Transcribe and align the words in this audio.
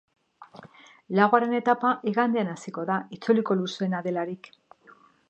Laugarren 1.19 1.53
etapa 1.57 1.91
igandean 2.13 2.51
hasiko 2.53 2.87
da, 2.91 2.97
itzuliko 3.19 3.59
luzeena 3.61 4.01
delarik. 4.09 4.51